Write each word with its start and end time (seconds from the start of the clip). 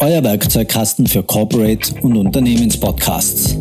Euer 0.00 0.22
Werkzeugkasten 0.22 1.08
für 1.08 1.24
Corporate 1.24 1.92
und 2.02 2.16
Unternehmenspodcasts. 2.16 3.56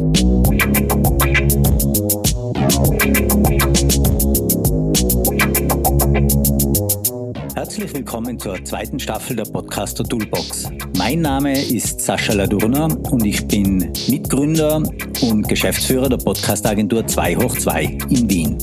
Herzlich 7.55 7.91
willkommen 7.91 8.37
zur 8.37 8.63
zweiten 8.63 8.99
Staffel 8.99 9.35
der 9.35 9.45
Podcaster 9.45 10.03
Toolbox. 10.03 10.69
Mein 10.95 11.21
Name 11.21 11.59
ist 11.59 12.01
Sascha 12.01 12.33
Ladurna 12.33 12.85
und 12.85 13.25
ich 13.25 13.47
bin 13.47 13.91
Mitgründer 14.07 14.83
und 15.21 15.47
Geschäftsführer 15.47 16.07
der 16.07 16.17
Podcastagentur 16.17 17.07
2 17.07 17.35
hoch 17.35 17.57
2 17.57 17.97
in 18.11 18.29
Wien. 18.29 18.57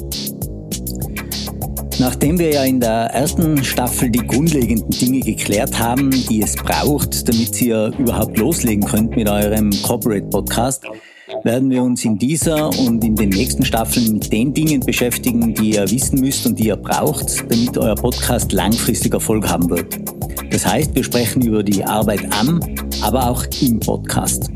Nachdem 2.05 2.39
wir 2.39 2.53
ja 2.53 2.65
in 2.65 2.81
der 2.81 3.07
ersten 3.15 3.65
Staffel 3.65 4.11
die 4.11 4.19
grundlegenden 4.19 4.91
Dinge 4.91 5.21
geklärt 5.21 5.79
haben, 5.79 6.11
die 6.11 6.43
es 6.43 6.55
braucht, 6.55 7.27
damit 7.27 7.63
ihr 7.63 7.95
überhaupt 7.97 8.37
loslegen 8.37 8.85
könnt 8.85 9.17
mit 9.17 9.27
eurem 9.27 9.71
Corporate 9.83 10.27
Podcast, 10.27 10.85
werden 11.45 11.71
wir 11.71 11.83
uns 11.83 12.05
in 12.05 12.19
dieser 12.19 12.69
und 12.81 13.03
in 13.03 13.17
den 13.17 13.31
nächsten 13.31 13.65
Staffeln 13.65 14.13
mit 14.13 14.31
den 14.31 14.53
Dingen 14.53 14.81
beschäftigen, 14.81 15.55
die 15.55 15.77
ihr 15.77 15.91
wissen 15.91 16.21
müsst 16.21 16.47
und 16.47 16.59
die 16.59 16.67
ihr 16.67 16.77
braucht, 16.77 17.51
damit 17.51 17.79
euer 17.79 17.95
Podcast 17.95 18.53
langfristig 18.53 19.15
Erfolg 19.15 19.49
haben 19.49 19.71
wird. 19.71 19.99
Das 20.51 20.67
heißt, 20.67 20.95
wir 20.95 21.05
sprechen 21.05 21.41
über 21.41 21.63
die 21.63 21.83
Arbeit 21.83 22.21
am, 22.39 22.61
aber 23.01 23.31
auch 23.31 23.47
im 23.63 23.81
Podcast. 23.81 24.51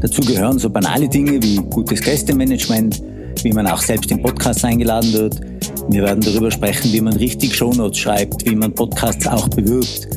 Dazu 0.00 0.20
gehören 0.22 0.58
so 0.58 0.68
banale 0.68 1.08
Dinge 1.08 1.40
wie 1.40 1.58
gutes 1.70 2.00
Gästemanagement, 2.00 3.00
wie 3.44 3.52
man 3.52 3.68
auch 3.68 3.80
selbst 3.80 4.10
im 4.10 4.20
Podcast 4.20 4.64
eingeladen 4.64 5.12
wird. 5.12 5.53
Wir 5.88 6.02
werden 6.02 6.22
darüber 6.24 6.50
sprechen, 6.50 6.92
wie 6.92 7.00
man 7.00 7.14
richtig 7.14 7.54
Shownotes 7.54 7.98
schreibt, 7.98 8.48
wie 8.48 8.54
man 8.54 8.74
Podcasts 8.74 9.26
auch 9.26 9.48
bewirbt, 9.48 10.08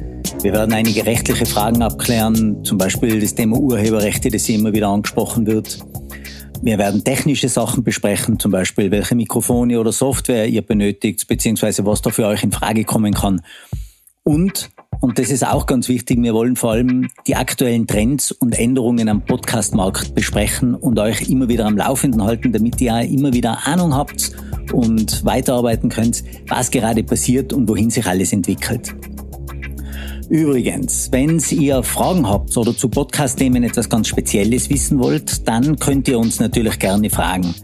wir 0.42 0.54
werden 0.54 0.72
einige 0.72 1.06
rechtliche 1.06 1.46
Fragen 1.48 1.82
abklären, 1.82 2.64
zum 2.64 2.78
Beispiel 2.78 3.20
das 3.20 3.34
Thema 3.34 3.58
Urheberrechte, 3.58 4.30
das 4.30 4.48
immer 4.50 4.72
wieder 4.72 4.88
angesprochen 4.88 5.48
wird. 5.48 5.80
Wir 6.62 6.78
werden 6.78 7.04
technische 7.04 7.50
Sachen 7.50 7.84
besprechen, 7.84 8.40
zum 8.40 8.52
Beispiel 8.52 8.92
welche 8.92 9.16
Mikrofone 9.16 9.80
oder 9.80 9.92
Software 9.92 10.48
ihr 10.48 10.62
benötigt, 10.62 11.28
beziehungsweise 11.28 11.86
was 11.86 12.02
da 12.02 12.12
für 12.12 12.28
euch 12.28 12.44
in 12.44 12.52
Frage 12.52 12.84
kommen 12.84 13.14
kann. 13.14 13.42
Und, 14.24 14.70
und 15.00 15.18
das 15.18 15.32
ist 15.32 15.46
auch 15.46 15.66
ganz 15.66 15.90
wichtig, 15.90 16.22
wir 16.22 16.34
wollen 16.34 16.56
vor 16.56 16.72
allem 16.74 17.10
die 17.26 17.36
aktuellen 17.36 17.88
Trends 17.88 18.32
und 18.32 18.58
Änderungen 18.58 19.10
am 19.10 19.22
Podcastmarkt 19.22 20.14
besprechen 20.14 20.76
und 20.76 21.00
euch 21.00 21.30
immer 21.30 21.48
wieder 21.48 21.66
am 21.66 21.78
Laufenden 21.78 22.24
halten, 22.24 22.52
damit 22.52 22.80
ihr 22.80 23.00
immer 23.02 23.34
wieder 23.34 23.66
Ahnung 23.66 23.96
habt 23.96 24.34
und 24.74 25.24
weiterarbeiten 25.26 25.90
könnt, 25.90 26.24
was 26.48 26.72
gerade 26.72 27.04
passiert 27.04 27.54
und 27.54 27.68
wohin 27.68 27.90
sich 27.90 28.06
alles 28.06 28.34
entwickelt. 28.34 28.94
Übrigens, 30.30 31.08
wenn 31.12 31.42
ihr 31.52 31.82
Fragen 31.84 32.28
habt 32.28 32.56
oder 32.58 32.76
zu 32.76 32.90
Podcast-Themen 32.90 33.64
etwas 33.64 33.88
ganz 33.90 34.10
Spezielles 34.10 34.70
wissen 34.70 35.00
wollt, 35.00 35.48
dann 35.48 35.78
könnt 35.80 36.08
ihr 36.10 36.20
uns 36.20 36.42
natürlich 36.42 36.78
gerne 36.80 37.10
fragen. 37.10 37.56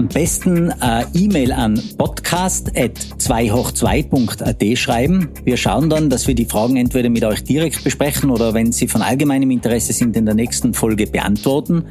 Am 0.00 0.08
besten 0.08 0.72
äh, 0.80 1.04
E-Mail 1.12 1.52
an 1.52 1.78
podcast.2hoch2.at 1.98 4.78
schreiben. 4.78 5.28
Wir 5.44 5.58
schauen 5.58 5.90
dann, 5.90 6.08
dass 6.08 6.26
wir 6.26 6.34
die 6.34 6.46
Fragen 6.46 6.78
entweder 6.78 7.10
mit 7.10 7.22
euch 7.22 7.44
direkt 7.44 7.84
besprechen 7.84 8.30
oder 8.30 8.54
wenn 8.54 8.72
sie 8.72 8.88
von 8.88 9.02
allgemeinem 9.02 9.50
Interesse 9.50 9.92
sind, 9.92 10.16
in 10.16 10.24
der 10.24 10.34
nächsten 10.34 10.72
Folge 10.72 11.06
beantworten. 11.06 11.84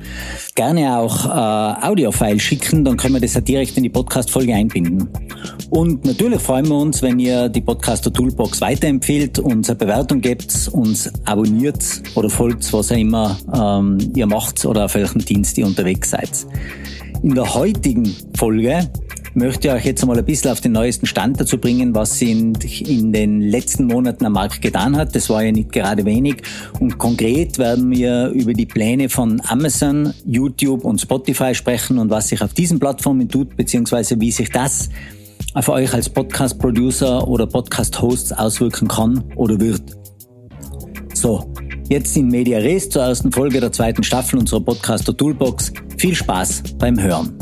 Gerne 0.56 0.98
auch 0.98 1.24
äh, 1.24 1.86
Audiofile 1.86 2.40
schicken, 2.40 2.84
dann 2.84 2.98
können 2.98 3.14
wir 3.14 3.22
das 3.22 3.36
ja 3.36 3.42
direkt 3.42 3.78
in 3.78 3.84
die 3.84 3.90
Podcast-Folge 3.90 4.56
einbinden. 4.56 5.08
Und 5.69 6.03
natürlich 6.03 6.42
freuen 6.42 6.68
wir 6.68 6.78
uns, 6.78 7.03
wenn 7.03 7.19
ihr 7.19 7.48
die 7.48 7.62
Podcaster 7.62 8.12
Toolbox 8.12 8.59
weiterempfehlt, 8.59 9.38
uns 9.38 9.69
eine 9.69 9.78
Bewertung 9.78 10.19
gebt, 10.19 10.68
uns 10.72 11.12
abonniert 11.25 12.02
oder 12.16 12.31
folgt, 12.31 12.74
was 12.74 12.92
auch 12.92 12.98
immer 12.98 13.38
ähm, 13.53 14.00
ihr 14.16 14.25
macht 14.25 14.66
oder 14.66 14.86
auf 14.86 14.96
welchem 14.96 15.24
Dienst 15.24 15.59
ihr 15.59 15.68
unterwegs 15.68 16.09
seid. 16.09 16.48
In 17.22 17.35
der 17.35 17.53
heutigen 17.53 18.16
Folge 18.38 18.90
möchte 19.34 19.68
ich 19.68 19.74
euch 19.74 19.85
jetzt 19.85 20.06
mal 20.06 20.18
ein 20.18 20.24
bisschen 20.24 20.52
auf 20.52 20.62
den 20.62 20.72
neuesten 20.72 21.06
Stand 21.06 21.40
dazu 21.40 21.57
bringen, 21.57 21.94
was 21.94 22.18
sich 22.18 22.31
in, 22.31 22.53
in, 22.56 23.12
den 23.12 23.41
letzten 23.41 23.88
Monaten 23.88 24.25
am 24.25 24.34
Markt 24.34 24.62
getan 24.62 24.96
hat. 24.96 25.13
Das 25.16 25.30
war 25.30 25.44
ja 25.44 25.52
nicht 25.52 25.72
gerade 25.72 26.06
wenig. 26.06 26.41
Und 26.80 26.97
konkret 26.97 27.57
werden 27.57 27.91
wir 27.91 28.30
über 28.30 28.53
die 28.53 28.66
Pläne 28.66 29.09
von 29.09 29.41
Amazon, 29.47 30.13
YouTube 30.25 30.85
und 30.85 31.02
Spotify 31.02 31.53
sprechen 31.53 31.97
und 31.97 32.09
was 32.09 32.30
sich 32.30 32.41
auf 32.41 32.53
diesen 32.53 32.80
Plattformen 32.80 33.28
tut, 33.28 33.57
beziehungsweise 33.57 34.19
wie 34.22 34.31
sich 34.31 34.50
das 34.50 34.90
auf 35.53 35.68
euch 35.68 35.94
als 35.94 36.07
Podcast-Producer 36.07 37.28
oder 37.28 37.47
Podcast-Hosts 37.47 38.31
auswirken 38.31 38.88
kann 38.88 39.25
oder 39.36 39.59
wird. 39.59 39.81
So, 41.13 41.51
Jetzt 41.90 42.16
in 42.16 42.28
Media 42.28 42.59
Res 42.59 42.88
zur 42.88 43.01
ersten 43.01 43.31
Folge 43.31 43.59
der 43.59 43.72
zweiten 43.72 44.03
Staffel 44.03 44.38
unserer 44.38 44.62
Podcaster 44.62 45.18
Toolbox. 45.18 45.74
Viel 46.00 46.16
Spaß 46.16 46.64
beim 46.78 46.98
Hören. 46.98 47.38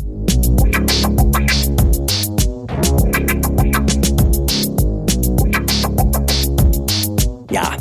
Ja, 7.51 7.77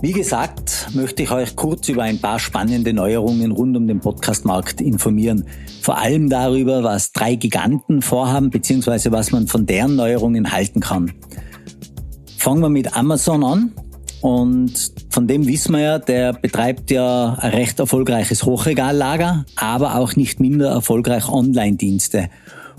wie 0.00 0.12
gesagt, 0.12 0.88
möchte 0.94 1.22
ich 1.22 1.30
euch 1.30 1.54
kurz 1.54 1.90
über 1.90 2.04
ein 2.04 2.18
paar 2.18 2.38
spannende 2.38 2.94
Neuerungen 2.94 3.50
rund 3.52 3.76
um 3.76 3.86
den 3.86 4.00
Podcastmarkt 4.00 4.80
informieren. 4.80 5.44
Vor 5.82 5.98
allem 5.98 6.30
darüber, 6.30 6.82
was 6.82 7.12
drei 7.12 7.34
Giganten 7.34 8.00
vorhaben, 8.00 8.48
beziehungsweise 8.48 9.12
was 9.12 9.32
man 9.32 9.46
von 9.46 9.66
deren 9.66 9.96
Neuerungen 9.96 10.50
halten 10.50 10.80
kann. 10.80 11.12
Fangen 12.38 12.62
wir 12.62 12.70
mit 12.70 12.96
Amazon 12.96 13.44
an. 13.44 13.72
Und 14.20 14.92
von 15.10 15.26
dem 15.26 15.46
wissen 15.46 15.72
wir 15.72 15.80
ja, 15.80 15.98
der 15.98 16.32
betreibt 16.32 16.90
ja 16.90 17.34
ein 17.34 17.50
recht 17.50 17.78
erfolgreiches 17.78 18.44
Hochregallager, 18.44 19.44
aber 19.56 19.96
auch 19.96 20.16
nicht 20.16 20.40
minder 20.40 20.70
erfolgreich 20.70 21.28
Online-Dienste. 21.28 22.30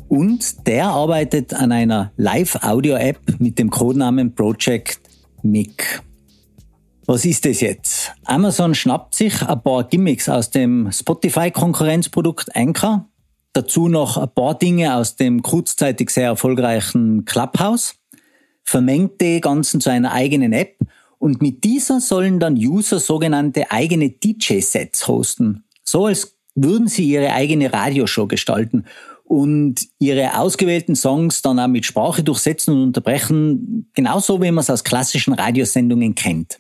Und 0.10 0.68
der 0.68 0.88
arbeitet 0.88 1.54
an 1.54 1.72
einer 1.72 2.12
Live-Audio-App 2.18 3.40
mit 3.40 3.60
dem 3.60 3.70
Codenamen 3.70 4.34
Project 4.34 5.02
MIG. 5.44 6.02
Was 7.06 7.24
ist 7.24 7.46
das 7.46 7.62
jetzt? 7.62 8.14
Amazon 8.26 8.76
schnappt 8.76 9.16
sich 9.16 9.42
ein 9.42 9.62
paar 9.62 9.86
Gimmicks 9.86 10.28
aus 10.28 10.50
dem 10.50 10.92
Spotify-Konkurrenzprodukt 10.92 12.54
Anchor, 12.56 13.08
dazu 13.54 13.88
noch 13.88 14.18
ein 14.18 14.30
paar 14.34 14.58
Dinge 14.58 14.96
aus 14.96 15.16
dem 15.16 15.42
kurzzeitig 15.42 16.10
sehr 16.10 16.28
erfolgreichen 16.28 17.24
Clubhouse, 17.24 17.96
vermengt 18.64 19.22
die 19.22 19.40
ganzen 19.40 19.80
zu 19.80 19.90
einer 19.90 20.12
eigenen 20.12 20.52
App 20.52 20.76
und 21.20 21.42
mit 21.42 21.64
dieser 21.64 22.00
sollen 22.00 22.40
dann 22.40 22.56
User 22.56 23.00
sogenannte 23.00 23.72
eigene 23.72 24.10
DJ-Sets 24.10 25.08
hosten. 25.08 25.64
So 25.84 26.06
als 26.06 26.38
würden 26.56 26.88
sie 26.88 27.08
ihre 27.08 27.34
eigene 27.34 27.72
Radioshow 27.72 28.28
gestalten 28.28 28.86
und 29.24 29.88
ihre 30.00 30.40
ausgewählten 30.40 30.96
Songs 30.96 31.42
dann 31.42 31.60
auch 31.60 31.68
mit 31.68 31.86
Sprache 31.86 32.24
durchsetzen 32.24 32.72
und 32.72 32.84
unterbrechen, 32.84 33.90
genauso 33.94 34.42
wie 34.42 34.52
man 34.52 34.62
es 34.62 34.70
aus 34.70 34.84
klassischen 34.84 35.34
Radiosendungen 35.34 36.16
kennt. 36.16 36.58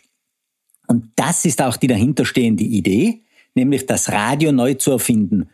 Und 0.88 1.12
das 1.16 1.46
ist 1.46 1.62
auch 1.62 1.78
die 1.78 1.88
dahinterstehende 1.88 2.64
Idee, 2.64 3.24
nämlich 3.56 3.86
das 3.86 4.10
Radio 4.10 4.52
neu 4.52 4.74
zu 4.76 4.92
erfinden. 4.92 5.50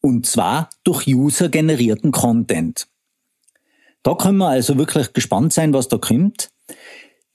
Und 0.00 0.26
zwar 0.26 0.70
durch 0.82 1.06
user-generierten 1.06 2.12
Content. 2.12 2.88
Da 4.02 4.14
können 4.14 4.38
wir 4.38 4.48
also 4.48 4.76
wirklich 4.76 5.12
gespannt 5.12 5.52
sein, 5.52 5.72
was 5.72 5.88
da 5.88 5.96
kommt. 5.96 6.50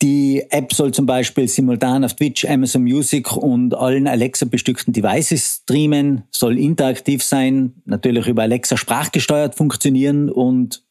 Die 0.02 0.46
App 0.50 0.74
soll 0.74 0.94
zum 0.94 1.06
Beispiel 1.06 1.50
simultan 1.50 2.06
auf 2.06 2.14
Twitch, 2.14 2.46
Amazon 2.46 2.84
Music 2.84 3.36
und 3.36 3.74
allen 3.74 4.08
Alexa-bestückten 4.08 4.94
Devices 4.94 5.62
streamen, 5.64 6.24
soll 6.32 6.58
interaktiv 6.58 7.22
sein, 7.22 7.74
natürlich 7.84 8.28
über 8.28 8.44
Alexa 8.44 8.78
sprachgesteuert 8.78 9.56
funktionieren 9.56 10.30
und 10.30 10.86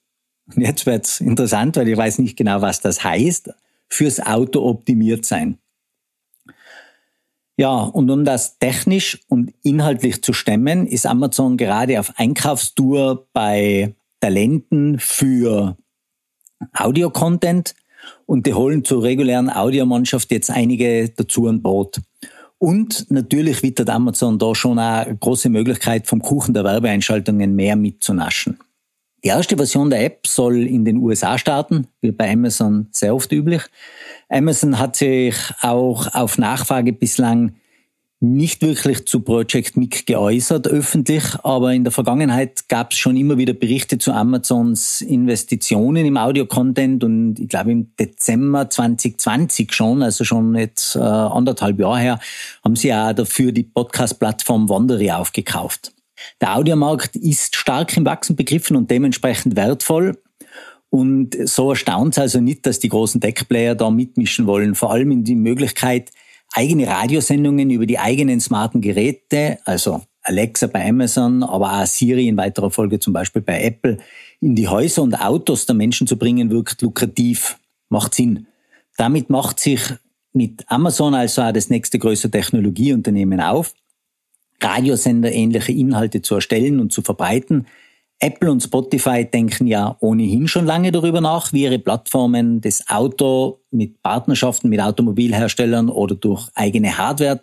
jetzt 0.57 0.85
wird's 0.85 1.21
interessant, 1.21 1.77
weil 1.77 1.89
ich 1.89 1.97
weiß 1.97 2.19
nicht 2.19 2.37
genau, 2.37 2.61
was 2.61 2.81
das 2.81 3.03
heißt, 3.03 3.51
fürs 3.89 4.21
Auto 4.21 4.63
optimiert 4.69 5.25
sein. 5.25 5.57
Ja, 7.57 7.81
und 7.81 8.11
um 8.11 8.25
das 8.25 8.59
technisch 8.59 9.21
und 9.29 9.53
inhaltlich 9.63 10.23
zu 10.23 10.35
stemmen, 10.35 10.87
ist 10.87 11.07
Amazon 11.07 11.57
gerade 11.57 11.99
auf 11.99 12.13
Einkaufstour 12.17 13.27
bei 13.33 13.95
Talenten 14.21 14.99
für 14.99 15.77
Audio-Content 16.73 17.75
und 18.27 18.47
die 18.47 18.55
holen 18.55 18.85
zur 18.85 19.03
regulären 19.03 19.51
Audiomannschaft 19.51 20.31
jetzt 20.31 20.51
einige 20.51 21.09
dazu 21.09 21.47
an 21.47 21.63
Bord. 21.63 22.01
Und 22.59 23.07
natürlich 23.11 23.63
wittert 23.63 23.89
Amazon 23.89 24.39
da 24.39 24.55
schon 24.55 24.79
eine 24.79 25.17
große 25.17 25.49
Möglichkeit, 25.49 26.07
vom 26.07 26.21
Kuchen 26.21 26.55
der 26.55 26.65
Werbeeinschaltungen 26.65 27.55
mehr 27.55 27.77
mitzunaschen. 27.77 28.59
Die 29.25 29.29
erste 29.29 29.57
Version 29.57 29.91
der 29.91 30.05
App 30.05 30.27
soll 30.27 30.67
in 30.67 30.85
den 30.85 30.99
USA 30.99 31.39
starten, 31.39 31.89
wie 32.01 32.13
bei 32.13 32.33
Amazon 32.33 32.87
sehr 32.93 33.15
oft 33.15 33.33
üblich. 33.33 33.63
Amazon 34.29 34.79
hat 34.79 34.97
sich 34.97 35.37
auch 35.61 36.15
auf 36.15 36.39
Nachfrage 36.39 36.93
bislang 36.93 37.55
nicht 38.21 38.63
wirklich 38.63 39.07
zu 39.07 39.21
Project 39.21 39.77
Mic 39.77 40.05
geäußert 40.05 40.67
öffentlich, 40.67 41.23
aber 41.45 41.73
in 41.73 41.85
der 41.85 41.93
Vergangenheit 41.93 42.69
gab 42.69 42.91
es 42.91 42.99
schon 42.99 43.17
immer 43.17 43.39
wieder 43.39 43.53
Berichte 43.53 43.99
zu 43.99 44.13
Amazons 44.13 45.03
Investitionen 45.03 46.05
im 46.05 46.17
Audio-Content 46.17 47.05
und 47.05 47.39
ich 47.39 47.49
glaube 47.49 47.71
im 47.71 47.95
Dezember 47.97 48.69
2020 48.69 49.73
schon, 49.73 50.03
also 50.03 50.25
schon 50.25 50.57
jetzt 50.57 50.97
äh, 50.97 50.99
anderthalb 50.99 51.79
Jahre 51.79 52.01
her, 52.01 52.21
haben 52.65 52.75
sie 52.75 52.89
ja 52.89 53.13
dafür 53.13 53.53
die 53.53 53.63
Podcast-Plattform 53.63 54.69
Wandery 54.69 55.13
aufgekauft. 55.13 55.93
Der 56.41 56.57
Audiomarkt 56.57 57.15
ist 57.15 57.55
stark 57.55 57.97
im 57.97 58.05
Wachsen 58.05 58.35
begriffen 58.35 58.75
und 58.75 58.91
dementsprechend 58.91 59.55
wertvoll. 59.55 60.21
Und 60.91 61.37
so 61.49 61.71
erstaunt 61.71 62.15
es 62.15 62.19
also 62.19 62.41
nicht, 62.41 62.67
dass 62.67 62.81
die 62.81 62.89
großen 62.89 63.21
Tech-Player 63.21 63.77
da 63.77 63.91
mitmischen 63.91 64.47
wollen. 64.47 64.75
Vor 64.75 64.91
allem 64.91 65.13
in 65.13 65.23
die 65.23 65.37
Möglichkeit, 65.37 66.11
eigene 66.53 66.87
Radiosendungen 66.87 67.71
über 67.71 67.87
die 67.87 67.99
eigenen 67.99 68.41
smarten 68.41 68.81
Geräte, 68.81 69.59
also 69.65 70.03
Alexa 70.23 70.67
bei 70.67 70.89
Amazon, 70.89 71.43
aber 71.43 71.81
auch 71.81 71.87
Siri 71.87 72.29
in 72.29 72.37
weiterer 72.37 72.71
Folge 72.71 72.99
zum 72.99 73.13
Beispiel 73.13 73.43
bei 73.43 73.63
Apple, 73.63 73.99
in 74.41 74.55
die 74.55 74.69
Häuser 74.69 75.03
und 75.03 75.15
Autos 75.15 75.67
der 75.67 75.75
Menschen 75.75 76.07
zu 76.07 76.17
bringen, 76.17 76.51
wirkt 76.51 76.83
lukrativ, 76.83 77.59
macht 77.89 78.15
Sinn. 78.15 78.47
Damit 78.97 79.31
macht 79.31 79.61
sich 79.61 79.81
mit 80.33 80.65
Amazon 80.69 81.15
also 81.15 81.43
auch 81.43 81.53
das 81.53 81.71
nächste 81.71 81.99
größere 81.99 82.31
Technologieunternehmen 82.31 83.41
auf, 83.41 83.75
Radiosender 84.61 85.33
ähnliche 85.33 85.73
Inhalte 85.73 86.21
zu 86.21 86.35
erstellen 86.35 86.81
und 86.81 86.93
zu 86.93 87.03
verbreiten, 87.03 87.67
Apple 88.21 88.51
und 88.51 88.63
Spotify 88.63 89.25
denken 89.25 89.67
ja 89.69 89.97
ohnehin 90.01 90.49
schon 90.49 90.67
lange 90.67 90.91
darüber 90.91 91.21
nach, 91.21 91.53
wie 91.53 91.63
ihre 91.63 91.79
Plattformen 91.79 92.61
das 92.61 92.89
Auto 92.89 93.61
mit 93.71 94.03
Partnerschaften 94.03 94.69
mit 94.69 94.81
Automobilherstellern 94.81 95.89
oder 95.89 96.17
durch 96.17 96.49
eigene 96.55 96.99
Hardware 96.99 97.41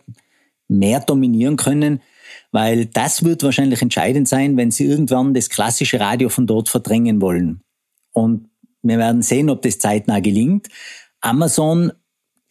mehr 0.67 0.99
dominieren 0.99 1.55
können, 1.55 2.01
weil 2.51 2.87
das 2.87 3.23
wird 3.23 3.43
wahrscheinlich 3.43 3.81
entscheidend 3.81 4.27
sein, 4.27 4.57
wenn 4.57 4.71
sie 4.71 4.85
irgendwann 4.85 5.33
das 5.33 5.49
klassische 5.49 5.99
Radio 5.99 6.27
von 6.27 6.45
dort 6.45 6.67
verdrängen 6.67 7.21
wollen. 7.21 7.61
Und 8.11 8.49
wir 8.81 8.97
werden 8.97 9.21
sehen, 9.21 9.49
ob 9.49 9.61
das 9.61 9.77
zeitnah 9.77 10.19
gelingt. 10.19 10.67
Amazon 11.21 11.91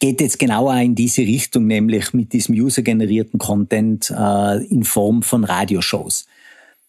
geht 0.01 0.21
jetzt 0.21 0.39
genauer 0.39 0.75
in 0.77 0.95
diese 0.95 1.23
Richtung, 1.23 1.67
nämlich 1.67 2.13
mit 2.13 2.33
diesem 2.33 2.55
user-generierten 2.55 3.39
Content 3.39 4.11
äh, 4.11 4.65
in 4.65 4.83
Form 4.83 5.23
von 5.23 5.45
Radioshows. 5.45 6.27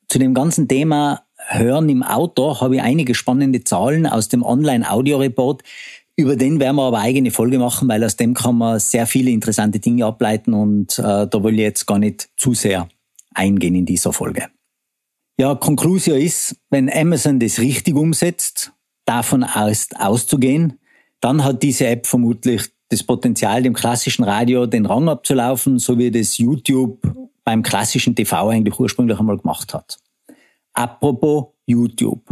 Zu 0.07 0.19
dem 0.19 0.33
ganzen 0.33 0.67
Thema 0.67 1.24
Hören 1.47 1.89
im 1.89 2.03
Auto 2.03 2.59
habe 2.59 2.75
ich 2.75 2.81
einige 2.81 3.15
spannende 3.15 3.63
Zahlen 3.63 4.07
aus 4.07 4.29
dem 4.29 4.43
Online-Audio-Report. 4.43 5.63
Über 6.17 6.35
den 6.35 6.59
werden 6.59 6.77
wir 6.77 6.83
aber 6.83 6.99
eigene 6.99 7.31
Folge 7.31 7.59
machen, 7.59 7.87
weil 7.87 8.03
aus 8.03 8.15
dem 8.15 8.33
kann 8.33 8.57
man 8.57 8.79
sehr 8.79 9.05
viele 9.05 9.31
interessante 9.31 9.79
Dinge 9.79 10.05
ableiten 10.05 10.53
und 10.53 10.97
äh, 10.97 11.27
da 11.27 11.43
will 11.43 11.55
ich 11.55 11.59
jetzt 11.59 11.85
gar 11.85 11.99
nicht 11.99 12.29
zu 12.37 12.53
sehr 12.53 12.87
eingehen 13.33 13.75
in 13.75 13.85
dieser 13.85 14.13
Folge. 14.13 14.47
Ja, 15.37 15.53
Conclusio 15.55 16.15
ist, 16.15 16.55
wenn 16.69 16.89
Amazon 16.89 17.39
das 17.39 17.59
richtig 17.59 17.95
umsetzt, 17.95 18.71
davon 19.03 19.43
erst 19.43 19.99
auszugehen, 19.99 20.79
dann 21.19 21.43
hat 21.43 21.61
diese 21.61 21.87
App 21.87 22.07
vermutlich 22.07 22.63
das 22.89 23.03
Potenzial, 23.03 23.61
dem 23.61 23.73
klassischen 23.73 24.23
Radio 24.23 24.65
den 24.65 24.85
Rang 24.85 25.09
abzulaufen, 25.09 25.79
so 25.79 25.97
wie 25.97 26.11
das 26.11 26.37
YouTube 26.37 26.99
beim 27.43 27.61
klassischen 27.61 28.15
TV 28.15 28.49
eigentlich 28.49 28.79
ursprünglich 28.79 29.19
einmal 29.19 29.37
gemacht 29.37 29.73
hat. 29.73 29.97
Apropos 30.75 31.53
YouTube. 31.65 32.23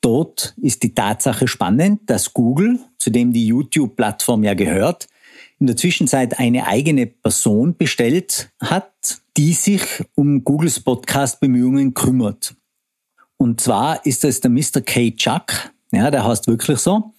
Dort 0.00 0.54
ist 0.60 0.82
die 0.82 0.94
Tatsache 0.94 1.48
spannend, 1.48 2.02
dass 2.06 2.34
Google, 2.34 2.78
zu 2.98 3.10
dem 3.10 3.32
die 3.32 3.46
YouTube-Plattform 3.46 4.44
ja 4.44 4.54
gehört, 4.54 5.08
in 5.58 5.66
der 5.66 5.76
Zwischenzeit 5.76 6.38
eine 6.38 6.66
eigene 6.66 7.06
Person 7.06 7.76
bestellt 7.76 8.50
hat, 8.60 8.92
die 9.36 9.52
sich 9.52 9.82
um 10.14 10.44
Googles 10.44 10.80
Podcast-Bemühungen 10.80 11.94
kümmert. 11.94 12.54
Und 13.36 13.60
zwar 13.60 14.04
ist 14.04 14.24
das 14.24 14.40
der 14.40 14.50
Mr. 14.50 14.80
K. 14.84 15.12
Chuck, 15.12 15.72
ja, 15.92 16.10
der 16.10 16.24
heißt 16.24 16.48
wirklich 16.48 16.78
so. 16.78 17.14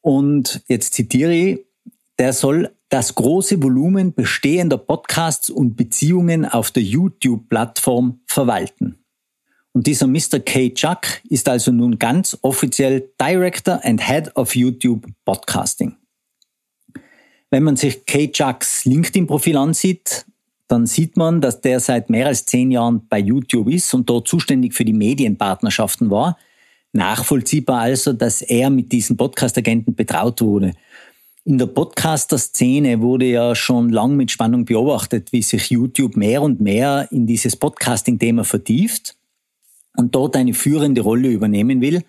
Und 0.00 0.62
jetzt 0.68 0.94
zitiere 0.94 1.34
ich, 1.34 1.66
der 2.18 2.32
soll 2.32 2.74
das 2.88 3.14
große 3.14 3.62
Volumen 3.62 4.14
bestehender 4.14 4.78
Podcasts 4.78 5.50
und 5.50 5.76
Beziehungen 5.76 6.46
auf 6.46 6.70
der 6.70 6.82
YouTube-Plattform 6.82 8.20
verwalten. 8.26 8.98
Und 9.78 9.86
dieser 9.86 10.08
Mr. 10.08 10.40
K. 10.44 10.70
Chuck 10.74 11.22
ist 11.28 11.48
also 11.48 11.70
nun 11.70 12.00
ganz 12.00 12.36
offiziell 12.42 13.10
Director 13.20 13.78
and 13.84 14.04
Head 14.04 14.34
of 14.34 14.56
YouTube 14.56 15.06
Podcasting. 15.24 15.94
Wenn 17.52 17.62
man 17.62 17.76
sich 17.76 18.04
K. 18.04 18.26
Chucks 18.26 18.84
LinkedIn-Profil 18.86 19.56
ansieht, 19.56 20.26
dann 20.66 20.86
sieht 20.86 21.16
man, 21.16 21.40
dass 21.40 21.60
der 21.60 21.78
seit 21.78 22.10
mehr 22.10 22.26
als 22.26 22.44
zehn 22.44 22.72
Jahren 22.72 23.06
bei 23.08 23.20
YouTube 23.20 23.68
ist 23.68 23.94
und 23.94 24.10
dort 24.10 24.26
zuständig 24.26 24.74
für 24.74 24.84
die 24.84 24.92
Medienpartnerschaften 24.92 26.10
war. 26.10 26.36
Nachvollziehbar 26.92 27.82
also, 27.82 28.12
dass 28.12 28.42
er 28.42 28.70
mit 28.70 28.90
diesen 28.90 29.16
Podcast-Agenten 29.16 29.94
betraut 29.94 30.40
wurde. 30.40 30.72
In 31.44 31.56
der 31.56 31.66
Podcaster-Szene 31.66 33.00
wurde 33.00 33.26
ja 33.26 33.54
schon 33.54 33.90
lang 33.90 34.16
mit 34.16 34.32
Spannung 34.32 34.64
beobachtet, 34.64 35.30
wie 35.30 35.42
sich 35.42 35.70
YouTube 35.70 36.16
mehr 36.16 36.42
und 36.42 36.60
mehr 36.60 37.06
in 37.12 37.28
dieses 37.28 37.54
Podcasting-Thema 37.54 38.42
vertieft 38.42 39.14
und 39.98 40.14
dort 40.14 40.36
eine 40.36 40.54
führende 40.54 41.02
Rolle 41.02 41.28
übernehmen 41.28 41.80
will. 41.80 42.02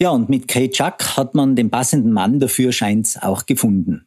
Ja, 0.00 0.10
und 0.10 0.28
mit 0.28 0.48
Kay 0.48 0.70
Chuck 0.70 1.16
hat 1.16 1.34
man 1.34 1.56
den 1.56 1.70
passenden 1.70 2.12
Mann 2.12 2.40
dafür 2.40 2.72
scheint's 2.72 3.20
auch 3.20 3.44
gefunden. 3.46 4.06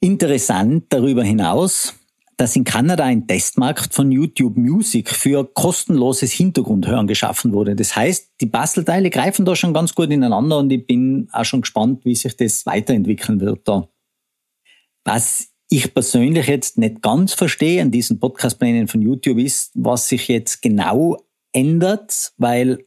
Interessant 0.00 0.84
darüber 0.90 1.24
hinaus, 1.24 1.94
dass 2.36 2.54
in 2.54 2.62
Kanada 2.62 3.04
ein 3.04 3.26
Testmarkt 3.26 3.92
von 3.92 4.12
YouTube 4.12 4.56
Music 4.56 5.10
für 5.10 5.44
kostenloses 5.44 6.30
Hintergrundhören 6.30 7.08
geschaffen 7.08 7.52
wurde. 7.52 7.74
Das 7.74 7.96
heißt, 7.96 8.30
die 8.40 8.46
Bastelteile 8.46 9.10
greifen 9.10 9.44
da 9.44 9.56
schon 9.56 9.74
ganz 9.74 9.92
gut 9.92 10.10
ineinander 10.10 10.58
und 10.58 10.70
ich 10.70 10.86
bin 10.86 11.28
auch 11.32 11.44
schon 11.44 11.62
gespannt, 11.62 12.04
wie 12.04 12.14
sich 12.14 12.36
das 12.36 12.64
weiterentwickeln 12.64 13.40
wird 13.40 13.66
da. 13.66 13.88
Was 15.04 15.48
ich 15.68 15.92
persönlich 15.92 16.46
jetzt 16.46 16.78
nicht 16.78 17.02
ganz 17.02 17.34
verstehe 17.34 17.82
an 17.82 17.90
diesen 17.90 18.20
Podcastplänen 18.20 18.86
von 18.86 19.02
YouTube 19.02 19.38
ist, 19.38 19.72
was 19.74 20.08
sich 20.08 20.28
jetzt 20.28 20.62
genau 20.62 21.16
ändert, 21.52 22.32
weil 22.38 22.84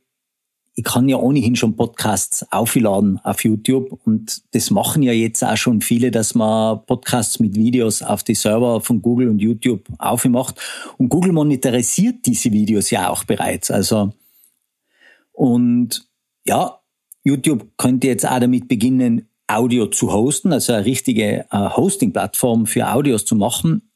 ich 0.76 0.84
kann 0.86 1.10
ja 1.10 1.18
ohnehin 1.18 1.56
schon 1.56 1.76
Podcasts 1.76 2.50
aufladen 2.52 3.20
auf 3.24 3.44
YouTube 3.44 4.00
und 4.06 4.42
das 4.54 4.72
machen 4.72 5.04
ja 5.04 5.12
jetzt 5.12 5.44
auch 5.44 5.58
schon 5.58 5.82
viele, 5.82 6.12
dass 6.12 6.34
man 6.34 6.86
Podcasts 6.86 7.40
mit 7.40 7.56
Videos 7.56 8.02
auf 8.02 8.24
die 8.24 8.36
Server 8.36 8.80
von 8.80 9.02
Google 9.02 9.30
und 9.30 9.40
YouTube 9.40 9.86
aufmacht 9.98 10.60
und 10.98 11.10
Google 11.10 11.34
monetarisiert 11.34 12.26
diese 12.26 12.52
Videos 12.52 12.90
ja 12.90 13.10
auch 13.10 13.26
bereits. 13.26 13.70
Also 13.70 14.14
und 15.34 16.08
ja, 16.48 16.80
YouTube 17.24 17.68
könnte 17.78 18.08
jetzt 18.08 18.28
auch 18.28 18.40
damit 18.40 18.68
beginnen, 18.68 19.28
Audio 19.48 19.88
zu 19.88 20.12
hosten, 20.12 20.54
also 20.54 20.74
eine 20.74 20.86
richtige 20.86 21.46
äh, 21.52 21.70
Hosting-Plattform 21.76 22.66
für 22.66 22.92
Audios 22.92 23.26
zu 23.26 23.36
machen 23.36 23.92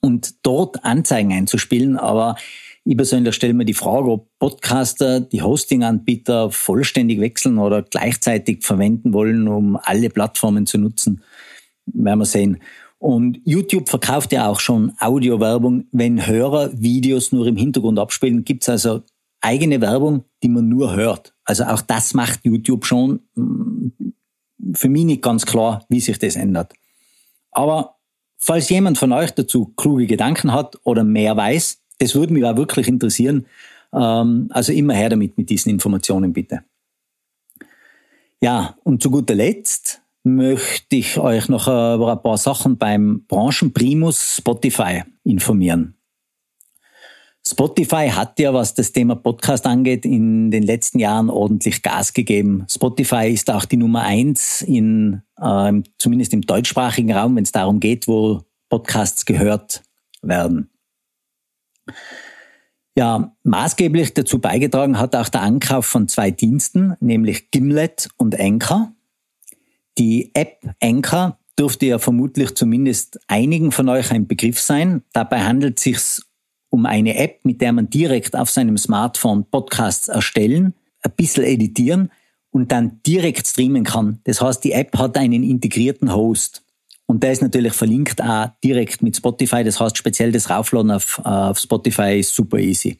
und 0.00 0.46
dort 0.46 0.84
Anzeigen 0.84 1.32
einzuspielen, 1.32 1.96
aber 1.96 2.36
ich 2.84 2.96
persönlich 2.96 3.34
stelle 3.34 3.54
mir 3.54 3.64
die 3.64 3.74
Frage, 3.74 4.10
ob 4.10 4.28
Podcaster 4.38 5.20
die 5.20 5.40
Hosting-Anbieter 5.40 6.50
vollständig 6.50 7.18
wechseln 7.20 7.58
oder 7.58 7.82
gleichzeitig 7.82 8.62
verwenden 8.62 9.14
wollen, 9.14 9.48
um 9.48 9.78
alle 9.82 10.10
Plattformen 10.10 10.66
zu 10.66 10.76
nutzen. 10.76 11.22
Werden 11.86 12.18
wir 12.18 12.26
sehen. 12.26 12.58
Und 12.98 13.40
YouTube 13.44 13.88
verkauft 13.88 14.32
ja 14.32 14.48
auch 14.48 14.60
schon 14.60 14.92
Audiowerbung. 14.98 15.86
Wenn 15.92 16.26
Hörer 16.26 16.70
Videos 16.74 17.32
nur 17.32 17.46
im 17.46 17.56
Hintergrund 17.56 17.98
abspielen, 17.98 18.44
gibt's 18.44 18.68
also 18.68 19.02
eigene 19.40 19.80
Werbung, 19.80 20.24
die 20.42 20.48
man 20.48 20.68
nur 20.68 20.94
hört. 20.94 21.34
Also 21.44 21.64
auch 21.64 21.80
das 21.80 22.14
macht 22.14 22.40
YouTube 22.44 22.84
schon. 22.84 23.20
Für 24.74 24.88
mich 24.88 25.04
nicht 25.04 25.22
ganz 25.22 25.46
klar, 25.46 25.84
wie 25.88 26.00
sich 26.00 26.18
das 26.18 26.36
ändert. 26.36 26.72
Aber 27.50 27.96
falls 28.38 28.68
jemand 28.68 28.98
von 28.98 29.12
euch 29.12 29.32
dazu 29.32 29.72
kluge 29.76 30.06
Gedanken 30.06 30.52
hat 30.52 30.78
oder 30.84 31.04
mehr 31.04 31.36
weiß, 31.36 31.83
das 31.98 32.14
würde 32.14 32.32
mich 32.32 32.44
auch 32.44 32.56
wirklich 32.56 32.88
interessieren. 32.88 33.46
Ähm, 33.92 34.48
also 34.50 34.72
immer 34.72 34.94
her 34.94 35.10
damit 35.10 35.38
mit 35.38 35.50
diesen 35.50 35.70
Informationen 35.70 36.32
bitte. 36.32 36.64
Ja, 38.40 38.76
und 38.82 39.02
zu 39.02 39.10
guter 39.10 39.34
Letzt 39.34 40.02
möchte 40.22 40.96
ich 40.96 41.18
euch 41.18 41.48
noch 41.48 41.66
über 41.66 42.12
ein 42.12 42.22
paar 42.22 42.38
Sachen 42.38 42.78
beim 42.78 43.24
Branchenprimus 43.28 44.36
Spotify 44.38 45.02
informieren. 45.22 45.94
Spotify 47.46 48.08
hat 48.08 48.38
ja, 48.38 48.54
was 48.54 48.72
das 48.72 48.92
Thema 48.92 49.16
Podcast 49.16 49.66
angeht, 49.66 50.06
in 50.06 50.50
den 50.50 50.62
letzten 50.62 50.98
Jahren 50.98 51.28
ordentlich 51.28 51.82
Gas 51.82 52.14
gegeben. 52.14 52.64
Spotify 52.70 53.30
ist 53.30 53.50
auch 53.50 53.66
die 53.66 53.76
Nummer 53.76 54.02
eins 54.02 54.62
in, 54.62 55.20
äh, 55.38 55.72
zumindest 55.98 56.32
im 56.32 56.40
deutschsprachigen 56.40 57.12
Raum, 57.12 57.36
wenn 57.36 57.44
es 57.44 57.52
darum 57.52 57.80
geht, 57.80 58.08
wo 58.08 58.42
Podcasts 58.70 59.26
gehört 59.26 59.82
werden. 60.22 60.70
Ja, 62.96 63.36
maßgeblich 63.42 64.14
dazu 64.14 64.38
beigetragen 64.38 64.98
hat 64.98 65.16
auch 65.16 65.28
der 65.28 65.42
Ankauf 65.42 65.86
von 65.86 66.06
zwei 66.06 66.30
Diensten, 66.30 66.94
nämlich 67.00 67.50
Gimlet 67.50 68.08
und 68.16 68.38
Anchor. 68.38 68.92
Die 69.98 70.30
App 70.34 70.60
Anchor 70.80 71.38
dürfte 71.58 71.86
ja 71.86 71.98
vermutlich 71.98 72.54
zumindest 72.54 73.20
einigen 73.26 73.72
von 73.72 73.88
euch 73.88 74.10
ein 74.10 74.26
Begriff 74.26 74.60
sein. 74.60 75.02
Dabei 75.12 75.42
handelt 75.42 75.78
es 75.78 75.84
sich 75.84 76.24
um 76.70 76.86
eine 76.86 77.16
App, 77.16 77.44
mit 77.44 77.60
der 77.60 77.72
man 77.72 77.90
direkt 77.90 78.36
auf 78.36 78.50
seinem 78.50 78.76
Smartphone 78.76 79.44
Podcasts 79.48 80.08
erstellen, 80.08 80.74
ein 81.02 81.12
bisschen 81.16 81.44
editieren 81.44 82.10
und 82.50 82.72
dann 82.72 83.00
direkt 83.06 83.46
streamen 83.46 83.84
kann. 83.84 84.20
Das 84.24 84.40
heißt, 84.40 84.64
die 84.64 84.72
App 84.72 84.96
hat 84.98 85.16
einen 85.16 85.42
integrierten 85.42 86.12
Host. 86.12 86.63
Und 87.06 87.22
der 87.22 87.32
ist 87.32 87.42
natürlich 87.42 87.74
verlinkt 87.74 88.22
auch 88.22 88.48
direkt 88.62 89.02
mit 89.02 89.16
Spotify. 89.16 89.62
Das 89.62 89.78
heißt, 89.78 89.96
speziell 89.96 90.32
das 90.32 90.48
Raufladen 90.48 90.90
auf, 90.90 91.20
auf 91.24 91.58
Spotify 91.58 92.18
ist 92.18 92.34
super 92.34 92.58
easy. 92.58 92.98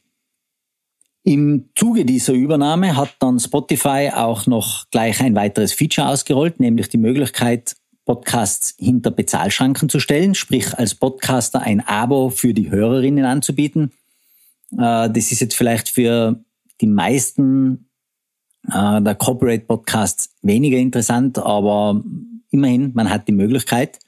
Im 1.27 1.71
Zuge 1.75 2.05
dieser 2.05 2.35
Übernahme 2.35 2.97
hat 2.97 3.17
dann 3.19 3.41
Spotify 3.41 4.11
auch 4.15 4.47
noch 4.47 4.85
gleich 4.91 5.21
ein 5.21 5.35
weiteres 5.35 5.73
Feature 5.73 6.09
ausgerollt, 6.09 6.61
nämlich 6.61 6.91
die 6.91 6.99
Möglichkeit, 6.99 7.77
Podcasts 8.05 8.75
hinter 8.79 9.11
Bezahlschranken 9.11 9.89
zu 9.89 9.99
stellen, 9.99 10.35
sprich 10.35 10.77
als 10.79 10.95
Podcaster 10.95 11.63
ein 11.63 11.81
Abo 11.81 12.29
für 12.29 12.53
die 12.53 12.71
Hörerinnen 12.71 13.25
anzubieten. 13.25 13.93
Äh, 14.73 15.09
das 15.09 15.33
ist 15.33 15.41
jetzt 15.41 15.57
vielleicht 15.57 15.89
für 15.89 16.45
die 16.83 16.87
meisten 16.87 17.89
äh, 18.71 19.01
der 19.01 19.15
Corporate 19.15 19.65
Podcasts 19.65 20.35
weniger 20.43 20.77
interessant, 20.77 21.39
aber 21.39 22.03
immerhin, 22.55 22.93
man 22.95 23.11
hat 23.11 23.29
die 23.29 23.33
Möglichkeit. 23.33 23.99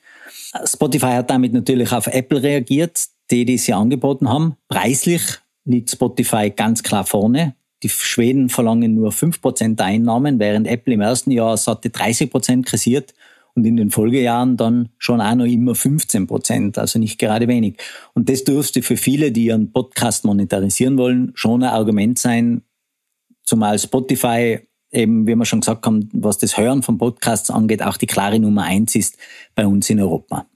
Spotify 0.64 1.12
hat 1.12 1.30
damit 1.30 1.52
natürlich 1.52 1.92
auf 1.92 2.06
Apple 2.06 2.42
reagiert, 2.42 3.06
die 3.30 3.44
die 3.44 3.58
sie 3.58 3.74
angeboten 3.74 4.28
haben. 4.28 4.56
Preislich 4.68 5.22
liegt 5.64 5.90
Spotify 5.90 6.50
ganz 6.50 6.82
klar 6.82 7.04
vorne. 7.04 7.54
Die 7.82 7.88
Schweden 7.90 8.48
verlangen 8.48 8.94
nur 8.94 9.10
5% 9.10 9.80
Einnahmen, 9.80 10.38
während 10.38 10.66
Apple 10.66 10.94
im 10.94 11.02
ersten 11.02 11.30
Jahr 11.30 11.56
satte 11.56 11.90
30% 11.90 12.64
kassiert 12.64 13.12
und 13.54 13.64
in 13.64 13.76
den 13.76 13.90
Folgejahren 13.90 14.56
dann 14.56 14.90
schon 14.98 15.20
auch 15.20 15.34
noch 15.34 15.44
immer 15.44 15.74
15 15.74 16.26
Prozent, 16.26 16.78
also 16.78 16.98
nicht 16.98 17.18
gerade 17.18 17.48
wenig. 17.48 17.78
Und 18.14 18.28
das 18.28 18.44
dürfte 18.44 18.82
für 18.82 18.96
viele, 18.96 19.32
die 19.32 19.46
ihren 19.46 19.72
Podcast 19.72 20.24
monetarisieren 20.24 20.96
wollen, 20.96 21.32
schon 21.34 21.62
ein 21.62 21.70
Argument 21.70 22.18
sein, 22.18 22.62
zumal 23.42 23.78
Spotify 23.78 24.65
eben, 24.90 25.26
wie 25.26 25.34
wir 25.34 25.44
schon 25.44 25.60
gesagt 25.60 25.86
haben, 25.86 26.08
was 26.12 26.38
das 26.38 26.56
Hören 26.56 26.82
von 26.82 26.98
Podcasts 26.98 27.50
angeht, 27.50 27.82
auch 27.82 27.96
die 27.96 28.06
klare 28.06 28.38
Nummer 28.38 28.64
eins 28.64 28.94
ist 28.94 29.16
bei 29.54 29.66
uns 29.66 29.90
in 29.90 30.00
Europa. 30.00 30.46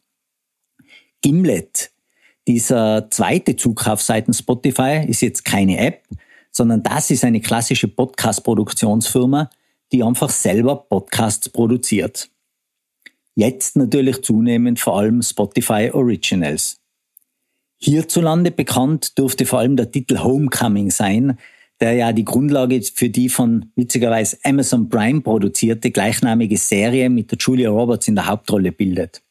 Gimlet, 1.23 1.91
dieser 2.49 3.11
zweite 3.11 3.57
Zukauf 3.57 4.01
seitens 4.01 4.39
Spotify, 4.39 5.05
ist 5.07 5.21
jetzt 5.21 5.45
keine 5.45 5.79
App, 5.79 6.05
sondern 6.51 6.83
das 6.83 7.11
ist 7.11 7.25
eine 7.25 7.41
klassische 7.41 7.89
Podcast-Produktionsfirma, 7.89 9.51
die 9.93 10.03
einfach 10.03 10.31
selber 10.31 10.77
Podcasts 10.77 11.49
produziert. 11.49 12.31
Jetzt 13.35 13.77
natürlich 13.77 14.23
zunehmend 14.23 14.81
vor 14.81 14.99
allem 14.99 15.23
Spotify 15.23 15.91
Originals. 15.93 16.81
Hierzulande 17.77 18.51
bekannt 18.51 19.17
dürfte 19.17 19.47
vor 19.47 19.61
allem 19.61 19.77
der 19.77 19.91
Titel 19.91 20.19
Homecoming 20.19 20.91
sein, 20.91 21.39
der 21.81 21.95
ja 21.95 22.13
die 22.13 22.25
Grundlage 22.25 22.81
für 22.83 23.09
die 23.09 23.29
von 23.29 23.73
witzigerweise 23.75 24.39
Amazon 24.45 24.89
Prime 24.89 25.21
produzierte 25.23 25.91
gleichnamige 25.91 26.59
Serie 26.59 27.09
mit 27.09 27.31
der 27.31 27.39
Julia 27.39 27.71
Roberts 27.71 28.09
in 28.09 28.15
der 28.15 28.27
Hauptrolle 28.27 28.73
bildet. 28.73 29.23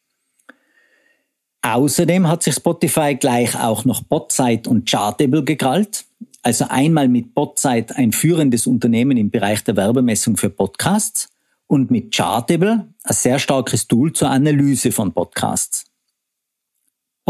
Außerdem 1.61 2.27
hat 2.27 2.43
sich 2.43 2.55
Spotify 2.55 3.15
gleich 3.15 3.59
auch 3.59 3.85
noch 3.85 4.01
Botsite 4.01 4.69
und 4.69 4.89
Chartable 4.89 5.43
gekrallt. 5.43 6.05
Also 6.41 6.65
einmal 6.69 7.09
mit 7.09 7.35
Botsite 7.35 7.95
ein 7.97 8.13
führendes 8.13 8.65
Unternehmen 8.65 9.17
im 9.17 9.29
Bereich 9.29 9.63
der 9.65 9.75
Werbemessung 9.75 10.37
für 10.37 10.49
Podcasts 10.49 11.29
und 11.67 11.91
mit 11.91 12.15
Chartable 12.15 12.87
ein 13.03 13.13
sehr 13.13 13.39
starkes 13.39 13.87
Tool 13.87 14.13
zur 14.13 14.29
Analyse 14.29 14.91
von 14.91 15.13
Podcasts. 15.13 15.88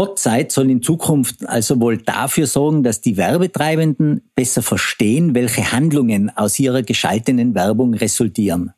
Podzeit 0.00 0.50
soll 0.50 0.70
in 0.70 0.80
Zukunft 0.80 1.46
also 1.46 1.78
wohl 1.78 1.98
dafür 1.98 2.46
sorgen, 2.46 2.82
dass 2.82 3.02
die 3.02 3.18
Werbetreibenden 3.18 4.22
besser 4.34 4.62
verstehen, 4.62 5.34
welche 5.34 5.72
Handlungen 5.72 6.34
aus 6.34 6.58
ihrer 6.58 6.80
geschalteten 6.80 7.54
Werbung 7.54 7.92
resultieren. 7.92 8.72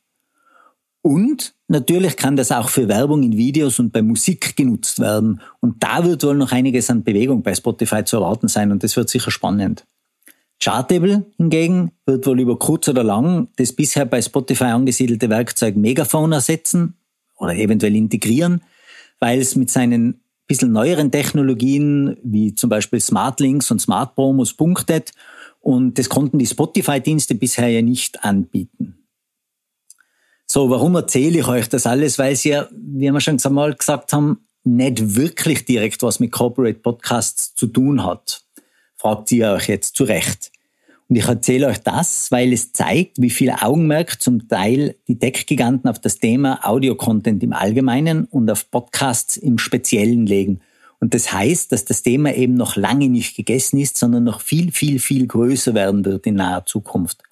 Und 1.00 1.54
natürlich 1.68 2.16
kann 2.16 2.34
das 2.34 2.50
auch 2.50 2.68
für 2.68 2.88
Werbung 2.88 3.22
in 3.22 3.36
Videos 3.36 3.78
und 3.78 3.92
bei 3.92 4.02
Musik 4.02 4.56
genutzt 4.56 4.98
werden. 4.98 5.40
Und 5.60 5.80
da 5.84 6.04
wird 6.04 6.24
wohl 6.24 6.34
noch 6.34 6.50
einiges 6.50 6.90
an 6.90 7.04
Bewegung 7.04 7.44
bei 7.44 7.54
Spotify 7.54 8.02
zu 8.02 8.16
erwarten 8.16 8.48
sein 8.48 8.72
und 8.72 8.82
das 8.82 8.96
wird 8.96 9.08
sicher 9.08 9.30
spannend. 9.30 9.84
Chartable 10.60 11.24
hingegen 11.36 11.92
wird 12.04 12.26
wohl 12.26 12.40
über 12.40 12.58
kurz 12.58 12.88
oder 12.88 13.04
lang 13.04 13.46
das 13.54 13.72
bisher 13.72 14.06
bei 14.06 14.20
Spotify 14.20 14.64
angesiedelte 14.64 15.30
Werkzeug 15.30 15.76
Megaphone 15.76 16.32
ersetzen 16.32 16.94
oder 17.36 17.54
eventuell 17.54 17.94
integrieren, 17.94 18.62
weil 19.20 19.38
es 19.38 19.54
mit 19.54 19.70
seinen 19.70 20.21
bisschen 20.52 20.72
neueren 20.72 21.10
Technologien 21.10 22.16
wie 22.22 22.54
zum 22.54 22.70
Beispiel 22.70 23.00
Smartlinks 23.00 23.70
und 23.70 23.80
Smart 23.80 24.14
Promos 24.14 24.54
punktet 24.54 25.12
und 25.60 25.98
das 25.98 26.08
konnten 26.08 26.38
die 26.38 26.46
Spotify-Dienste 26.46 27.34
bisher 27.34 27.68
ja 27.68 27.82
nicht 27.82 28.24
anbieten. 28.24 28.98
So, 30.46 30.68
warum 30.70 30.94
erzähle 30.94 31.38
ich 31.38 31.48
euch 31.48 31.68
das 31.68 31.86
alles? 31.86 32.18
Weil 32.18 32.34
es 32.34 32.44
ja, 32.44 32.68
wie 32.72 33.10
wir 33.10 33.20
schon 33.20 33.38
einmal 33.42 33.74
gesagt 33.74 34.12
haben, 34.12 34.46
nicht 34.64 35.16
wirklich 35.16 35.64
direkt 35.64 36.02
was 36.02 36.20
mit 36.20 36.30
Corporate 36.30 36.78
Podcasts 36.78 37.54
zu 37.54 37.66
tun 37.66 38.04
hat 38.04 38.42
fragt 39.02 39.32
ihr 39.32 39.50
euch 39.50 39.66
jetzt 39.66 39.96
zu 39.96 40.04
Recht. 40.04 40.51
Und 41.12 41.18
ich 41.18 41.28
erzähle 41.28 41.66
euch 41.66 41.82
das, 41.82 42.30
weil 42.32 42.54
es 42.54 42.72
zeigt, 42.72 43.20
wie 43.20 43.28
viel 43.28 43.50
Augenmerk 43.50 44.22
zum 44.22 44.48
Teil 44.48 44.94
die 45.08 45.18
Tech-Giganten 45.18 45.90
auf 45.90 45.98
das 45.98 46.20
Thema 46.20 46.66
Audio-Content 46.66 47.42
im 47.42 47.52
Allgemeinen 47.52 48.24
und 48.24 48.50
auf 48.50 48.70
Podcasts 48.70 49.36
im 49.36 49.58
Speziellen 49.58 50.24
legen. 50.24 50.60
Und 51.00 51.12
das 51.12 51.30
heißt, 51.30 51.70
dass 51.70 51.84
das 51.84 52.02
Thema 52.02 52.34
eben 52.34 52.54
noch 52.54 52.76
lange 52.76 53.10
nicht 53.10 53.36
gegessen 53.36 53.78
ist, 53.78 53.98
sondern 53.98 54.24
noch 54.24 54.40
viel, 54.40 54.72
viel, 54.72 54.98
viel 54.98 55.26
größer 55.26 55.74
werden 55.74 56.02
wird 56.06 56.26
in 56.26 56.36
naher 56.36 56.64
Zukunft. 56.64 57.22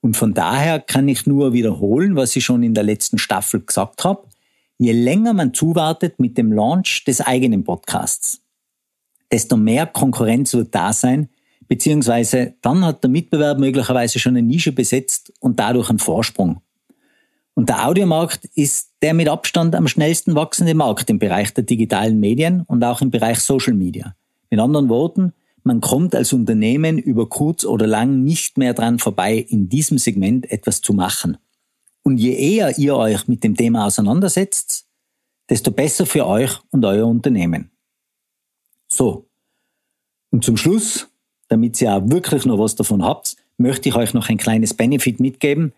Und 0.00 0.16
von 0.16 0.32
daher 0.32 0.80
kann 0.80 1.06
ich 1.06 1.26
nur 1.26 1.52
wiederholen, 1.52 2.16
was 2.16 2.34
ich 2.34 2.46
schon 2.46 2.62
in 2.62 2.72
der 2.72 2.84
letzten 2.84 3.18
Staffel 3.18 3.60
gesagt 3.60 4.04
habe. 4.04 4.26
Je 4.78 4.92
länger 4.92 5.34
man 5.34 5.52
zuwartet 5.52 6.18
mit 6.18 6.38
dem 6.38 6.50
Launch 6.50 7.04
des 7.04 7.20
eigenen 7.20 7.62
Podcasts, 7.62 8.40
desto 9.30 9.58
mehr 9.58 9.84
Konkurrenz 9.84 10.54
wird 10.54 10.74
da 10.74 10.94
sein, 10.94 11.28
beziehungsweise 11.68 12.54
dann 12.62 12.84
hat 12.84 13.04
der 13.04 13.10
Mitbewerb 13.10 13.58
möglicherweise 13.58 14.18
schon 14.18 14.36
eine 14.36 14.46
Nische 14.46 14.72
besetzt 14.72 15.32
und 15.40 15.60
dadurch 15.60 15.90
einen 15.90 15.98
Vorsprung. 15.98 16.62
Und 17.54 17.68
der 17.68 17.86
Audiomarkt 17.86 18.44
ist 18.54 18.92
der 19.02 19.14
mit 19.14 19.28
Abstand 19.28 19.74
am 19.74 19.88
schnellsten 19.88 20.34
wachsende 20.34 20.74
Markt 20.74 21.10
im 21.10 21.18
Bereich 21.18 21.52
der 21.54 21.64
digitalen 21.64 22.20
Medien 22.20 22.62
und 22.62 22.84
auch 22.84 23.00
im 23.00 23.10
Bereich 23.10 23.40
Social 23.40 23.74
Media. 23.74 24.14
Mit 24.48 24.60
anderen 24.60 24.88
Worten, 24.88 25.32
man 25.64 25.80
kommt 25.80 26.14
als 26.14 26.32
Unternehmen 26.32 26.98
über 26.98 27.28
kurz 27.28 27.64
oder 27.64 27.86
lang 27.86 28.22
nicht 28.22 28.58
mehr 28.58 28.74
dran 28.74 28.98
vorbei, 28.98 29.36
in 29.36 29.68
diesem 29.68 29.98
Segment 29.98 30.50
etwas 30.50 30.80
zu 30.80 30.92
machen. 30.92 31.36
Und 32.02 32.18
je 32.18 32.32
eher 32.32 32.78
ihr 32.78 32.96
euch 32.96 33.28
mit 33.28 33.44
dem 33.44 33.56
Thema 33.56 33.86
auseinandersetzt, 33.86 34.86
desto 35.50 35.70
besser 35.70 36.06
für 36.06 36.26
euch 36.26 36.52
und 36.70 36.84
euer 36.84 37.06
Unternehmen. 37.06 37.70
So. 38.88 39.28
Und 40.30 40.44
zum 40.44 40.56
Schluss, 40.56 41.07
damit 41.48 41.80
ihr 41.80 41.92
auch 41.92 42.02
wirklich 42.10 42.44
noch 42.44 42.58
was 42.58 42.74
davon 42.74 43.04
habt, 43.04 43.36
möchte 43.56 43.88
ich 43.88 43.96
euch 43.96 44.14
noch 44.14 44.28
ein 44.28 44.38
kleines 44.38 44.74
Benefit 44.74 45.20
mitgeben, 45.20 45.72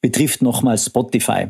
betrifft 0.00 0.42
nochmal 0.42 0.78
Spotify. 0.78 1.48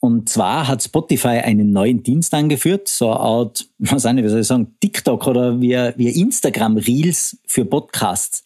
Und 0.00 0.28
zwar 0.28 0.68
hat 0.68 0.82
Spotify 0.82 1.40
einen 1.40 1.72
neuen 1.72 2.04
Dienst 2.04 2.32
angeführt, 2.32 2.86
so 2.86 3.10
eine 3.10 3.20
Art, 3.20 3.68
was 3.78 4.04
nicht, 4.04 4.24
wie 4.24 4.28
soll 4.28 4.40
ich 4.40 4.46
sagen, 4.46 4.76
TikTok 4.80 5.26
oder 5.26 5.60
wie, 5.60 5.76
wie 5.96 6.20
Instagram 6.20 6.76
Reels 6.76 7.36
für 7.46 7.64
Podcasts. 7.64 8.44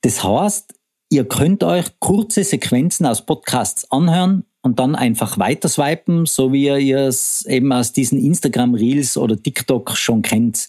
Das 0.00 0.24
heißt, 0.24 0.74
ihr 1.10 1.24
könnt 1.26 1.62
euch 1.62 1.86
kurze 2.00 2.42
Sequenzen 2.42 3.06
aus 3.06 3.24
Podcasts 3.24 3.90
anhören 3.92 4.44
und 4.62 4.78
dann 4.78 4.96
einfach 4.96 5.38
weiter 5.38 5.68
swipen, 5.68 6.26
so 6.26 6.52
wie 6.52 6.66
ihr 6.66 6.98
es 6.98 7.46
eben 7.46 7.72
aus 7.72 7.92
diesen 7.92 8.18
Instagram 8.18 8.74
Reels 8.74 9.16
oder 9.16 9.40
TikTok 9.40 9.96
schon 9.96 10.22
kennt 10.22 10.68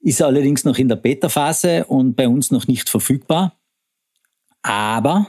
ist 0.00 0.22
allerdings 0.22 0.64
noch 0.64 0.78
in 0.78 0.88
der 0.88 0.96
Beta-Phase 0.96 1.84
und 1.84 2.14
bei 2.14 2.28
uns 2.28 2.50
noch 2.50 2.66
nicht 2.66 2.88
verfügbar. 2.88 3.58
Aber 4.62 5.26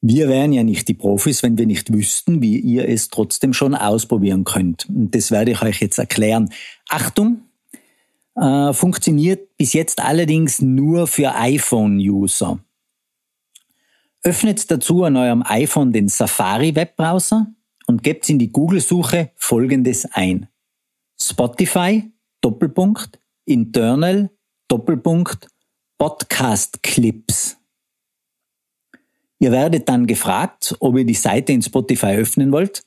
wir 0.00 0.28
wären 0.28 0.52
ja 0.52 0.64
nicht 0.64 0.88
die 0.88 0.94
Profis, 0.94 1.42
wenn 1.42 1.58
wir 1.58 1.66
nicht 1.66 1.92
wüssten, 1.92 2.42
wie 2.42 2.58
ihr 2.58 2.88
es 2.88 3.08
trotzdem 3.08 3.52
schon 3.52 3.74
ausprobieren 3.74 4.44
könnt. 4.44 4.88
Und 4.88 5.14
das 5.14 5.30
werde 5.30 5.52
ich 5.52 5.62
euch 5.62 5.80
jetzt 5.80 5.98
erklären. 5.98 6.52
Achtung, 6.88 7.42
äh, 8.34 8.72
funktioniert 8.72 9.56
bis 9.56 9.72
jetzt 9.72 10.00
allerdings 10.00 10.60
nur 10.60 11.06
für 11.06 11.34
iPhone-User. 11.34 12.58
Öffnet 14.24 14.70
dazu 14.70 15.04
an 15.04 15.16
eurem 15.16 15.42
iPhone 15.44 15.92
den 15.92 16.08
Safari-Webbrowser 16.08 17.46
und 17.86 18.02
gebt 18.02 18.28
in 18.28 18.38
die 18.38 18.50
Google-Suche 18.50 19.30
Folgendes 19.36 20.06
ein. 20.12 20.48
Spotify, 21.20 22.10
Doppelpunkt, 22.40 23.20
Internal, 23.44 24.30
Doppelpunkt, 24.68 25.48
Podcast 25.98 26.82
Clips. 26.82 27.56
Ihr 29.38 29.50
werdet 29.50 29.88
dann 29.88 30.06
gefragt, 30.06 30.76
ob 30.78 30.96
ihr 30.96 31.04
die 31.04 31.14
Seite 31.14 31.52
in 31.52 31.62
Spotify 31.62 32.14
öffnen 32.16 32.52
wollt. 32.52 32.84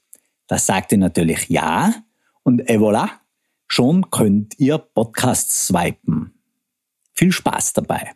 Das 0.48 0.66
sagt 0.66 0.94
ihr 0.94 0.98
natürlich 0.98 1.50
ja. 1.50 1.94
Und 2.44 2.70
et 2.70 2.80
voilà, 2.80 3.10
schon 3.68 4.10
könnt 4.10 4.58
ihr 4.60 4.78
Podcasts 4.78 5.68
swipen. 5.68 6.34
Viel 7.14 7.32
Spaß 7.32 7.74
dabei. 7.74 8.14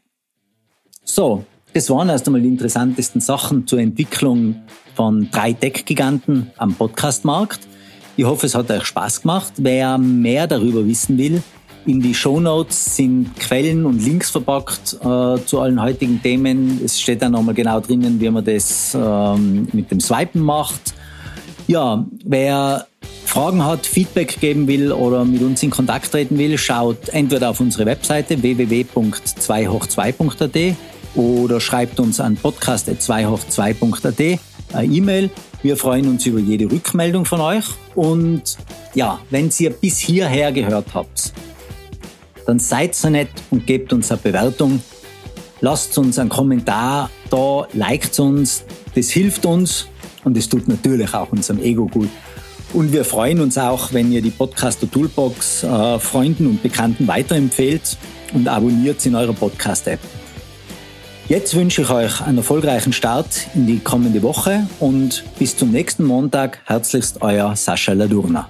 So, 1.04 1.44
das 1.74 1.90
waren 1.90 2.10
erst 2.10 2.28
einmal 2.28 2.42
die 2.42 2.48
interessantesten 2.48 3.20
Sachen 3.20 3.68
zur 3.68 3.80
Entwicklung 3.80 4.64
von 4.96 5.30
drei 5.32 5.54
Tech-Giganten 5.54 6.52
am 6.58 6.76
Podcastmarkt. 6.76 7.60
Ich 8.16 8.26
hoffe, 8.26 8.46
es 8.46 8.56
hat 8.56 8.72
euch 8.72 8.86
Spaß 8.86 9.22
gemacht. 9.22 9.54
Wer 9.58 9.98
mehr 9.98 10.48
darüber 10.48 10.86
wissen 10.86 11.18
will, 11.18 11.44
in 11.86 12.02
die 12.02 12.14
Show 12.14 12.40
Notes 12.40 12.96
sind 12.96 13.36
Quellen 13.40 13.86
und 13.86 14.04
Links 14.04 14.30
verpackt 14.30 14.98
äh, 15.02 15.38
zu 15.46 15.60
allen 15.60 15.82
heutigen 15.82 16.22
Themen. 16.22 16.82
Es 16.84 17.00
steht 17.00 17.22
da 17.22 17.30
nochmal 17.30 17.56
genau 17.56 17.80
drinnen, 17.80 18.20
wie 18.20 18.30
man 18.30 18.44
das 18.44 18.96
ähm, 18.96 19.68
mit 19.72 19.90
dem 19.92 20.00
Swipen 20.00 20.42
macht. 20.42 20.94
Ja, 21.68 22.06
wer 22.26 22.88
Fragen 23.26 23.64
hat, 23.64 23.86
Feedback 23.86 24.40
geben 24.40 24.68
will 24.68 24.92
oder 24.92 25.24
mit 25.24 25.42
uns 25.42 25.62
in 25.62 25.70
Kontakt 25.70 26.12
treten 26.12 26.38
will, 26.38 26.58
schaut 26.58 27.10
entweder 27.10 27.52
auf 27.52 27.60
unsere 27.60 27.86
Webseite 27.86 28.42
www.2hoch2.at 28.42 30.76
oder 31.16 31.60
schreibt 31.60 32.00
uns 32.00 32.20
an 32.20 32.38
podcast.2hoch2.at 32.38 34.40
eine 34.74 34.94
E-Mail. 34.94 35.30
Wir 35.62 35.78
freuen 35.78 36.08
uns 36.08 36.26
über 36.26 36.40
jede 36.40 36.72
Rückmeldung 36.72 37.26
von 37.26 37.42
euch. 37.42 37.66
Und 37.96 38.58
ja, 38.96 39.20
wenn 39.30 39.50
ihr 39.60 39.72
bis 39.72 40.00
hierher 40.00 40.52
gehört 40.52 40.88
habt, 40.94 41.34
dann 42.50 42.58
seid 42.58 42.96
so 42.96 43.12
nett 43.12 43.30
und 43.52 43.68
gebt 43.68 43.94
uns 43.94 44.12
eine 44.12 44.20
Bewertung. 44.22 44.82
Lasst 45.62 45.96
uns 46.00 46.18
einen 46.18 46.30
Kommentar 46.30 47.12
da, 47.30 47.68
liked 47.74 48.20
uns. 48.20 48.64
Das 48.96 49.12
hilft 49.12 49.46
uns 49.46 49.88
und 50.24 50.36
es 50.36 50.50
tut 50.50 50.68
natürlich 50.68 51.14
auch 51.14 51.32
unserem 51.32 51.62
Ego 51.62 51.86
gut. 51.86 52.10
Und 52.74 52.92
wir 52.92 53.06
freuen 53.06 53.40
uns 53.40 53.60
auch, 53.60 53.94
wenn 53.94 54.12
ihr 54.12 54.24
die 54.24 54.32
Podcaster 54.32 54.90
Toolbox 54.90 55.64
äh, 55.64 56.00
Freunden 56.00 56.48
und 56.48 56.64
Bekannten 56.64 57.08
weiterempfehlt 57.08 57.98
und 58.34 58.48
abonniert 58.48 59.06
in 59.06 59.14
eurer 59.14 59.34
Podcast-App. 59.34 60.00
Jetzt 61.28 61.56
wünsche 61.56 61.84
ich 61.84 61.90
euch 61.92 62.20
einen 62.22 62.40
erfolgreichen 62.40 62.94
Start 62.94 63.46
in 63.54 63.68
die 63.68 63.78
kommende 63.78 64.24
Woche 64.24 64.68
und 64.80 65.24
bis 65.38 65.56
zum 65.56 65.70
nächsten 65.70 66.04
Montag 66.04 66.62
herzlichst 66.66 67.22
euer 67.22 67.56
Sascha 67.56 67.94
Ladurna. 67.94 68.50